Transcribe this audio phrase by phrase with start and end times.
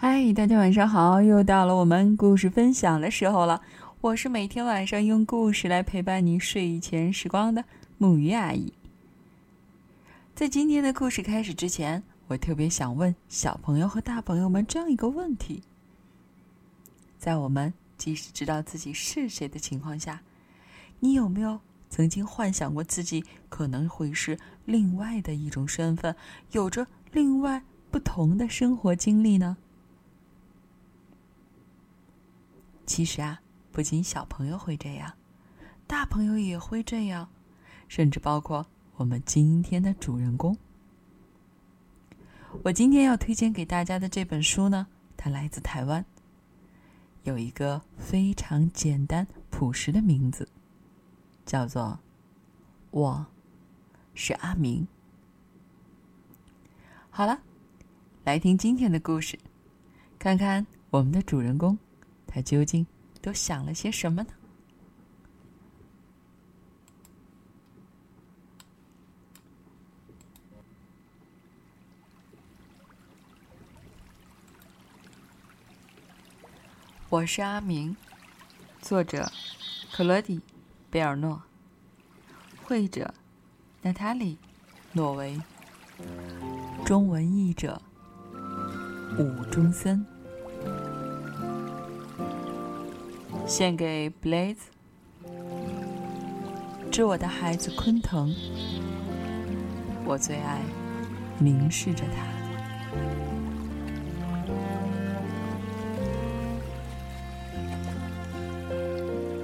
[0.00, 1.20] 嗨，大家晚上好！
[1.20, 3.60] 又到了我们故事分享的时候了。
[4.00, 7.64] 我是每天晚上用故事来陪伴你睡前时光的
[7.96, 8.72] 木鱼阿姨。
[10.36, 15.64] 在今天的故事开始之前，我特别想问小朋友和大朋友们这样一个问题：
[17.18, 20.22] 在我们即使知道自己是谁的情况下，
[21.00, 21.58] 你有没有
[21.90, 26.14] 曾经幻想过自己可能会是另外的一种身份，
[26.52, 27.60] 有着另外
[27.90, 29.56] 不同的生活经历呢？
[32.88, 33.38] 其实啊，
[33.70, 35.12] 不仅小朋友会这样，
[35.86, 37.28] 大朋友也会这样，
[37.86, 40.56] 甚至包括我们今天的主人公。
[42.62, 44.86] 我今天要推荐给大家的这本书呢，
[45.18, 46.02] 它来自台湾，
[47.24, 50.48] 有一个非常简单朴实的名字，
[51.44, 51.82] 叫做
[52.90, 53.26] 《我
[54.14, 54.82] 是阿明》。
[57.10, 57.38] 好了，
[58.24, 59.38] 来听今天的故事，
[60.18, 61.78] 看看我们的主人公。
[62.30, 62.86] 他究竟
[63.22, 64.28] 都想了些什么呢？
[77.08, 77.96] 我是阿明，
[78.82, 79.32] 作者
[79.90, 80.36] 克罗迪·
[80.90, 81.42] 贝尔诺，
[82.62, 83.14] 绘者
[83.80, 84.34] 娜塔莉·
[84.92, 85.40] 诺维，
[86.84, 87.80] 中文译者
[89.18, 90.17] 武中森。
[93.48, 94.56] 献给 Blaze，
[96.92, 98.30] 致我的孩子昆腾，
[100.04, 100.60] 我最爱
[101.38, 102.26] 凝视着他。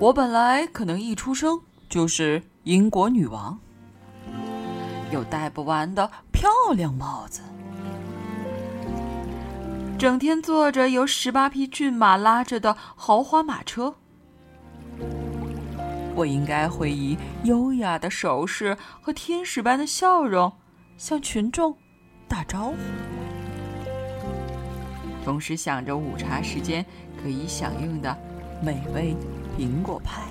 [0.00, 3.56] 我本来可能一出生就是英国女王，
[5.12, 7.40] 有戴不完的漂亮帽子。
[10.02, 13.94] 整天坐着由十八匹骏马拉着的豪华马车，
[16.16, 20.52] 我应该会以优雅的手势和天使般的笑容
[20.96, 21.76] 向群众
[22.26, 22.74] 打招呼，
[25.24, 26.84] 同时想着午茶时间
[27.22, 28.18] 可以享用的
[28.60, 29.14] 美味
[29.56, 30.22] 苹果派。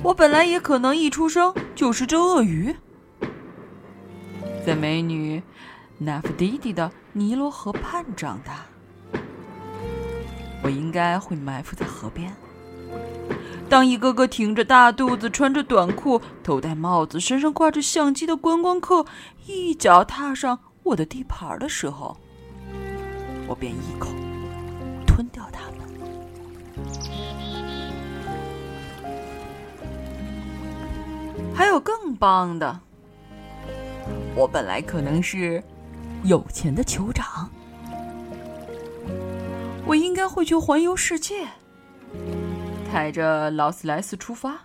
[0.00, 2.76] 我本来也可能一出生就是只鳄鱼。
[4.66, 5.40] 在美女
[5.96, 8.66] 纳芙迪蒂的尼罗河畔长大，
[10.60, 12.34] 我应该会埋伏在河边。
[13.68, 19.06] 当一个个挺着大肚子、穿着短裤、头戴帽子、身上挂着相机的观光客
[19.46, 22.16] 一脚踏上我的地盘的时候，
[23.46, 24.08] 我便一口
[25.06, 25.76] 吞掉他们。
[31.54, 32.80] 还有更棒的。
[34.36, 35.62] 我本来可能是
[36.22, 37.48] 有钱的酋长，
[39.86, 41.46] 我应该会去环游世界，
[42.90, 44.58] 开着劳斯莱斯出发，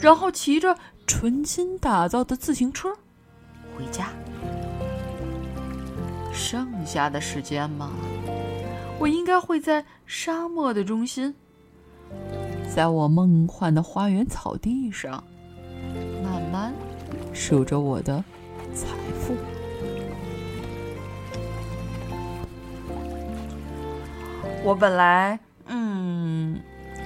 [0.00, 0.78] 然后骑着
[1.08, 2.88] 纯金打造的自行车
[3.76, 4.10] 回家。
[6.32, 7.90] 剩下的时间嘛，
[9.00, 11.34] 我应该会在沙漠的中心，
[12.72, 15.24] 在我梦幻的花园草地上，
[16.22, 16.72] 慢慢
[17.32, 18.22] 数着我的。
[18.74, 18.88] 财
[19.20, 19.36] 富，
[24.64, 26.60] 我本来嗯，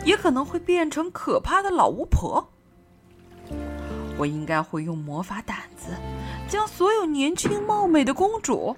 [0.04, 2.48] 也可能会变成可怕的老巫婆。
[4.16, 5.92] 我应该会用魔法胆子，
[6.48, 8.74] 将所有年轻貌美的公主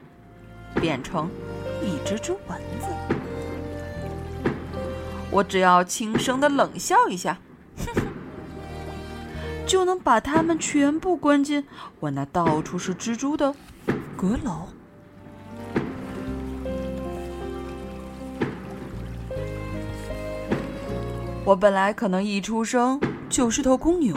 [0.75, 1.31] 变成
[1.81, 2.89] 一只只蚊子。
[5.31, 7.39] 我只要轻声的冷笑一下。
[9.71, 11.65] 就能把它们全部关进
[12.01, 13.55] 我那到处是蜘蛛的
[14.17, 14.67] 阁楼。
[21.45, 24.13] 我本来可能一出生就是头公牛，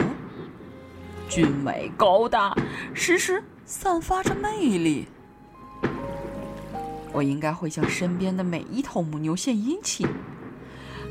[1.28, 2.52] 俊美高大，
[2.92, 5.06] 时时散发着魅力。
[7.12, 10.04] 我应该会向身边的每一头母牛献殷勤，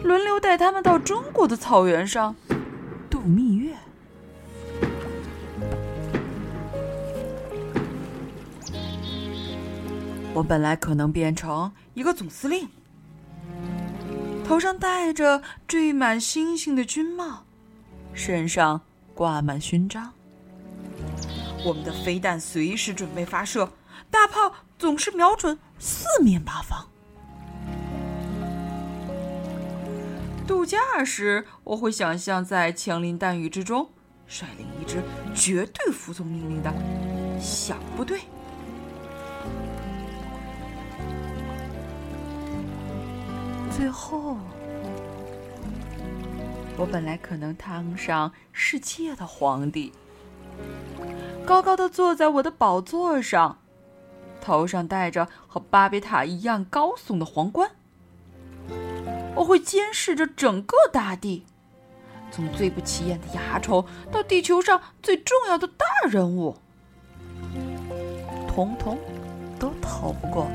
[0.03, 2.35] 轮流带它们到中国的草原上
[3.09, 3.52] 度蜜
[10.33, 12.67] 我本来可能变成一个总司令，
[14.43, 17.45] 头上戴着缀满星星的军帽，
[18.13, 18.81] 身上
[19.13, 20.11] 挂满勋章。
[21.63, 23.71] 我们的飞弹随时准备发射，
[24.09, 26.87] 大炮总是瞄准四面八方。
[30.47, 33.87] 度假时，我会想象在枪林弹雨之中
[34.27, 35.01] 率领一支
[35.35, 36.73] 绝对服从命令的
[37.39, 38.21] 小部队。
[43.75, 44.37] 最后，
[46.77, 49.91] 我本来可能当上世界的皇帝，
[51.43, 53.57] 高高的坐在我的宝座上，
[54.39, 57.71] 头上戴着和巴别塔一样高耸的皇冠。
[59.35, 61.43] 我会监视着整个大地，
[62.29, 66.55] 从最不起眼的蚜虫到地球上最重要的大人物，
[68.47, 68.99] 统统
[69.59, 70.47] 都逃不过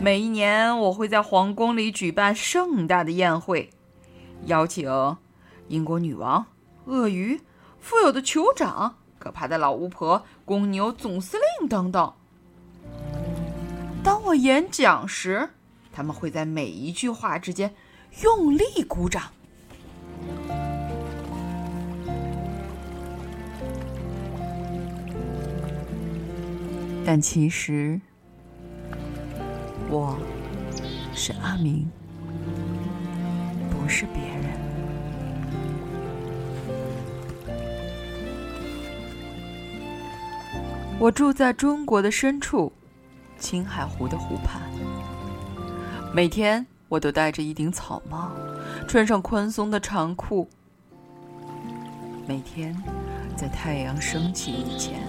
[0.00, 3.70] 每一年，我会在皇宫里举办盛大的宴会，
[4.46, 5.16] 邀请
[5.66, 6.46] 英国女王、
[6.86, 7.40] 鳄鱼、
[7.80, 12.14] 富有的酋长、可怕的老巫婆、公牛总司令等等。
[14.04, 15.50] 当我演讲时，
[15.92, 17.74] 他们会在每一句话之间
[18.22, 19.24] 用力鼓掌。
[27.04, 28.00] 但其实，
[29.90, 30.18] 我
[31.14, 31.90] 是阿明，
[33.70, 34.44] 不是别人。
[40.98, 42.70] 我住在中国的深处。
[43.38, 44.60] 青海湖的湖畔，
[46.12, 48.32] 每天我都戴着一顶草帽，
[48.88, 50.48] 穿上宽松的长裤。
[52.26, 52.76] 每天
[53.36, 55.00] 在太阳升起以前，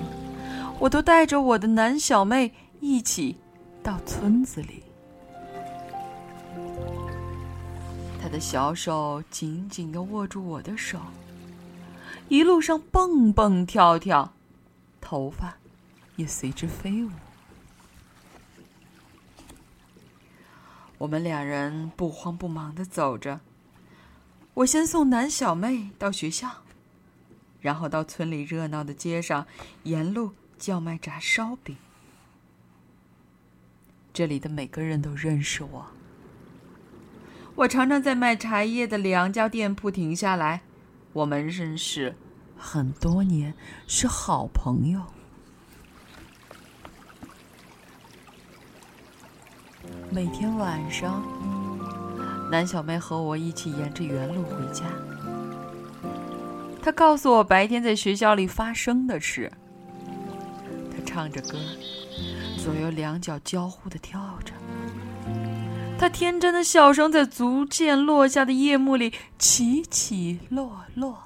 [0.77, 3.35] 我都带着我的男小妹一起
[3.89, 4.83] 到村子里。
[8.21, 10.99] 他的小手紧紧的握住我的手，
[12.27, 14.31] 一路上蹦蹦跳跳，
[15.01, 15.55] 头发
[16.17, 17.09] 也随之飞舞。
[20.99, 23.39] 我们两人不慌不忙的走着。
[24.53, 26.47] 我先送南小妹到学校，
[27.59, 29.47] 然后到村里热闹的街上，
[29.81, 31.75] 沿路叫卖炸烧饼。
[34.19, 35.85] 这里的每个人都认识我。
[37.55, 40.59] 我常常在卖茶叶的两家店铺停下来。
[41.13, 42.13] 我们认识
[42.57, 43.53] 很多年，
[43.87, 45.01] 是好朋友。
[50.11, 51.23] 每天晚上，
[52.51, 54.83] 南小妹和我一起沿着原路回家。
[56.81, 59.49] 她告诉我白天在学校里发生的事。
[60.91, 61.57] 她唱着歌，
[62.63, 64.53] 左右两脚交互的跳着。
[65.97, 71.17] 他天真的笑声在逐渐落下的夜幕里起起落落。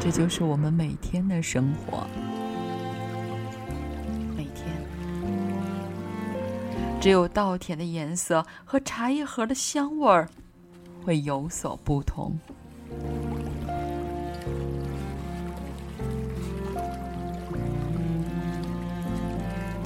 [0.00, 2.06] 这就是我们每天的生活。
[4.36, 4.66] 每天
[7.00, 10.28] 只有稻田的颜色和茶叶盒的香味儿
[11.04, 12.36] 会有所不同。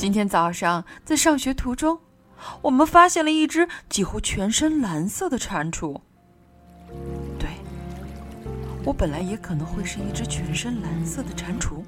[0.03, 1.97] 今天早上在上学途中，
[2.61, 5.97] 我们发现了一只几乎全身蓝色的蟾蜍。
[7.39, 7.49] 对，
[8.85, 11.85] 我本来也可能会是一只全身蓝色的蟾蜍。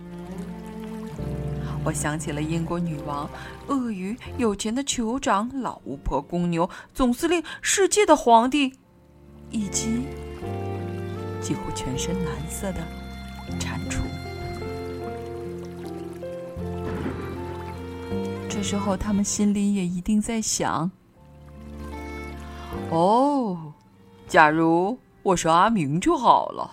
[1.84, 3.28] 我想起了英国女王、
[3.66, 8.74] 鳄鱼、有钱的酋长、老巫婆、公牛、总司令、世界的皇帝，
[9.50, 10.04] 以及
[11.40, 12.78] 几乎全身蓝色的
[18.54, 20.88] 这时候，他们心里也一定在想：
[22.88, 23.74] 哦，
[24.28, 26.70] 假如我是阿明就好了，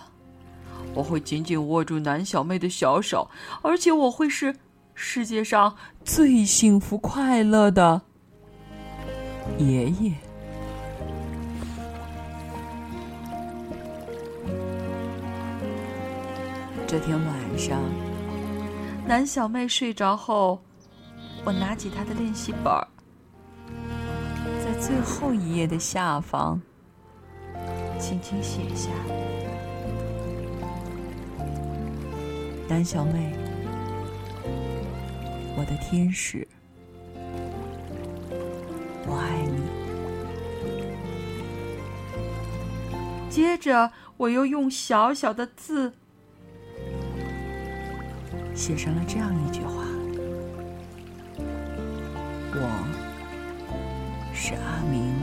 [0.94, 3.28] 我会紧紧握住南小妹的小手，
[3.62, 4.54] 而且我会是。
[4.94, 5.74] 世界上
[6.04, 8.02] 最幸福快乐的
[9.58, 10.12] 爷爷。
[16.86, 17.80] 这天晚上，
[19.06, 20.62] 南小妹睡着后，
[21.44, 22.72] 我拿起他的练习本，
[24.64, 26.60] 在最后一页的下方，
[27.98, 28.90] 轻轻写下
[32.68, 33.32] ：“南小妹。”
[35.54, 36.48] 我的天使，
[39.06, 39.60] 我爱你。
[43.28, 45.92] 接着，我又用小小的字
[48.54, 49.84] 写上了这样一句话
[54.44, 55.14] ：“是阿明。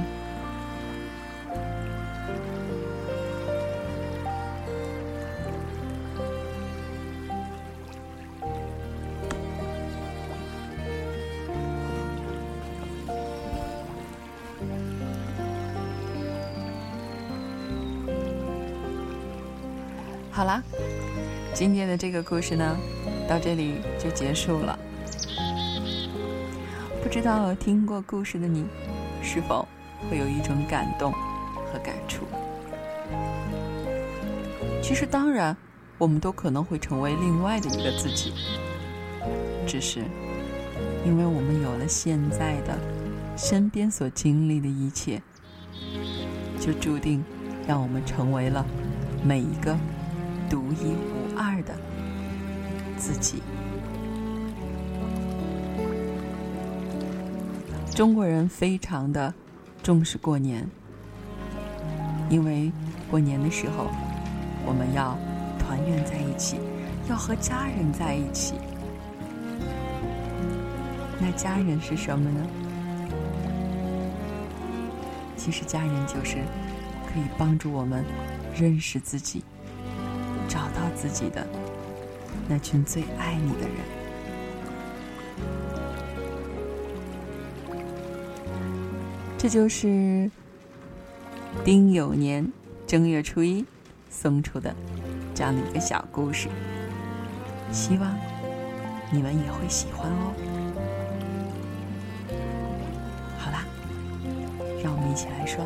[20.32, 20.64] 好啦
[21.54, 22.78] 今天的这个故事呢
[23.28, 24.80] 到这里就结束了。
[27.04, 28.66] 不知道听过故事的你
[29.22, 29.68] 是否
[30.10, 31.12] 会有一种感动
[31.72, 32.26] 和感触？
[34.82, 35.56] 其实，当然，
[35.98, 38.34] 我们都可能会成为另外的一个自己，
[39.68, 40.00] 只是
[41.06, 42.78] 因为我们有了现在的
[43.38, 45.22] 身边所经历的一切，
[46.60, 47.24] 就注定
[47.68, 48.66] 让我们成为了
[49.24, 49.78] 每一个
[50.50, 51.76] 独一无二的
[52.98, 53.44] 自己。
[58.00, 59.34] 中国人非常的
[59.84, 60.65] 重视过年，
[62.29, 62.72] 因为
[63.12, 63.88] 过年的时候，
[64.65, 65.18] 我们要
[65.60, 66.56] 团圆在一起，
[67.10, 68.53] 要和家人在一起。
[71.20, 72.48] 那家人是什么呢？
[75.36, 76.38] 其实家人就是
[77.06, 78.06] 可以帮助我们
[78.56, 79.44] 认识自己、
[80.48, 81.46] 找到自己的
[82.48, 83.99] 那群最爱你的人。
[89.41, 90.29] 这就是
[91.63, 92.51] 丁酉年
[92.86, 93.65] 正月初一
[94.10, 94.75] 送出的
[95.34, 96.50] 这样的一个小故事，
[97.72, 98.13] 希望
[99.10, 100.34] 你们也会喜欢哦。
[103.38, 103.63] 好啦，
[104.84, 105.65] 让我们一起来说。